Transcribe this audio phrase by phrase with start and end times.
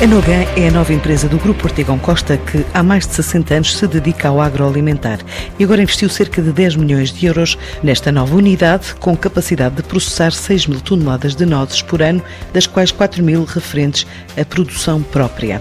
[0.00, 3.52] A Nogan é a nova empresa do Grupo Ortegão Costa que há mais de 60
[3.52, 5.18] anos se dedica ao agroalimentar
[5.58, 9.82] e agora investiu cerca de 10 milhões de euros nesta nova unidade com capacidade de
[9.82, 12.22] processar 6 mil toneladas de nozes por ano,
[12.52, 14.06] das quais 4 mil referentes
[14.40, 15.60] à produção própria.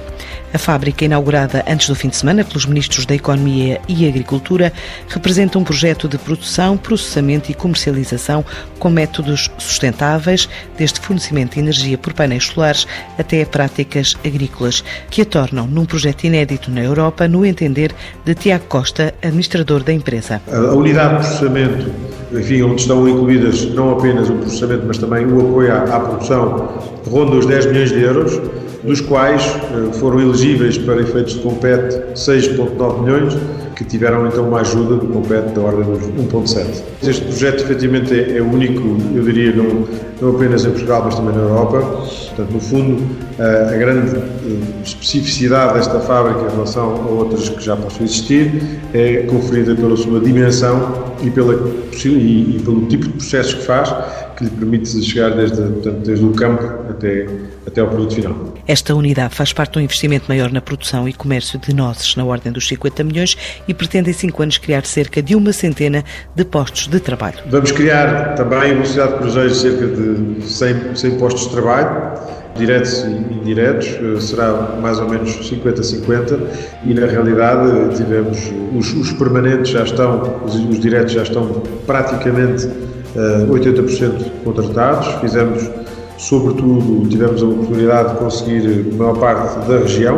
[0.57, 4.73] A fábrica, inaugurada antes do fim de semana pelos ministros da Economia e Agricultura,
[5.07, 8.43] representa um projeto de produção, processamento e comercialização
[8.79, 12.87] com métodos sustentáveis, desde fornecimento de energia por painéis solares
[13.19, 17.93] até práticas agrícolas, que a tornam num projeto inédito na Europa, no entender
[18.25, 20.41] de Tiago Costa, administrador da empresa.
[20.51, 21.91] A unidade de processamento,
[22.33, 26.81] enfim, onde estão incluídas não apenas o processamento, mas também o apoio à, à produção,
[27.05, 28.41] ronda os 10 milhões de euros
[28.83, 33.37] dos quais eh, foram elegíveis para efeitos de compete 6,9 milhões,
[33.77, 36.81] que tiveram então uma ajuda do compete da ordem dos 1,7.
[37.03, 38.81] Este projeto efetivamente é, é, único,
[39.15, 39.85] eu diria, não,
[40.19, 41.79] não apenas em Portugal, mas também na Europa.
[41.79, 43.03] Portanto, no fundo,
[43.37, 48.79] a, a grande eh, especificidade desta fábrica em relação a outras que já possam existir
[48.93, 53.93] é conferida pela sua dimensão e, pela, e pelo tipo de processos que faz,
[54.37, 57.27] que lhe permite chegar desde, portanto, desde o campo até,
[57.65, 58.35] até ao produto final.
[58.67, 62.25] Esta unidade faz parte de um investimento maior na produção e comércio de nozes, na
[62.25, 63.37] ordem dos 50 milhões,
[63.67, 66.03] e pretende em 5 anos criar cerca de uma centena
[66.35, 67.37] de postos de trabalho.
[67.49, 73.03] Vamos criar também, em velocidade de cruzeiros, cerca de 100, 100 postos de trabalho diretos
[73.03, 76.39] e indiretos, eh, será mais ou menos 50-50
[76.83, 82.67] e na realidade tivemos os, os permanentes já estão, os, os diretos já estão praticamente
[83.15, 85.69] 80% eh, contratados, fizemos,
[86.17, 90.17] sobretudo, tivemos a oportunidade de conseguir a maior parte da região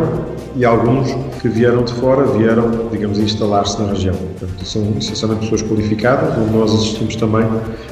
[0.56, 4.14] e alguns que vieram de fora vieram, digamos, instalar-se na região.
[4.14, 7.46] Portanto, são essencialmente pessoas qualificadas, onde nós assistimos também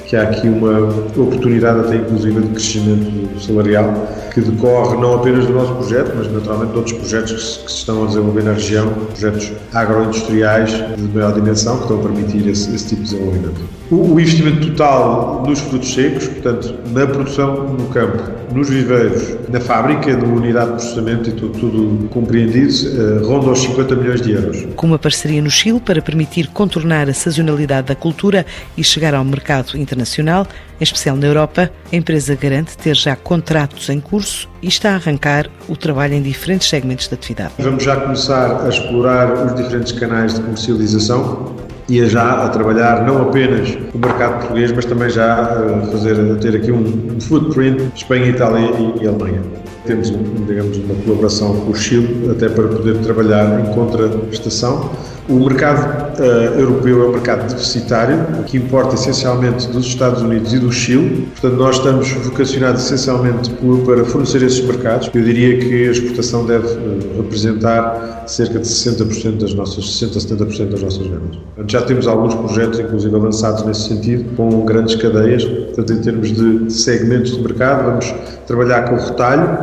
[0.08, 5.52] que há aqui uma oportunidade até inclusive de crescimento salarial que decorre não apenas do
[5.52, 8.52] nosso projeto, mas naturalmente de outros projetos que se, que se estão a desenvolver na
[8.52, 13.60] região, projetos agroindustriais de maior dimensão que estão a permitir esse, esse tipo de desenvolvimento.
[13.90, 18.22] O, o investimento total nos frutos secos, portanto, na produção no campo,
[18.54, 23.60] nos viveiros, na fábrica, na unidade de processamento e tudo, tudo compreendido, uh, ronda os
[23.60, 24.66] 50 milhões de euros.
[24.76, 29.24] Com uma parceria no Chile para permitir contornar a sazonalidade da cultura e chegar ao
[29.24, 30.46] mercado internacional internacional,
[30.80, 34.94] em especial na Europa, a empresa garante ter já contratos em curso e está a
[34.94, 37.52] arrancar o trabalho em diferentes segmentos de atividade.
[37.58, 41.56] Vamos já começar a explorar os diferentes canais de comercialização
[41.88, 46.32] e a já a trabalhar não apenas o mercado português, mas também já a fazer
[46.32, 48.70] a ter aqui um footprint Espanha, Itália
[49.00, 49.42] e Alemanha.
[49.86, 50.12] Temos,
[50.46, 54.90] digamos, uma colaboração com o Chile até para poder trabalhar em contraprestação
[55.28, 56.22] o mercado uh,
[56.58, 61.28] europeu é um mercado deficitário, que importa essencialmente dos Estados Unidos e do Chile.
[61.32, 65.10] Portanto, nós estamos vocacionados essencialmente por, para fornecer esses mercados.
[65.12, 70.46] Eu diria que a exportação deve uh, representar cerca de 60% das nossas, 60 a
[70.46, 71.36] 70% das nossas vendas.
[71.54, 75.44] Portanto, já temos alguns projetos, inclusive avançados nesse sentido, com grandes cadeias.
[75.44, 78.14] Portanto, em termos de segmentos de mercado, vamos
[78.46, 79.58] trabalhar com o retalho,